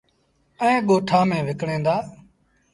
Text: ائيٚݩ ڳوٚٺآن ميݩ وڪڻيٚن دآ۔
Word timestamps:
ائيٚݩ 0.61 0.85
ڳوٚٺآن 0.87 1.23
ميݩ 1.29 1.45
وڪڻيٚن 1.47 1.81
دآ۔ 1.85 1.95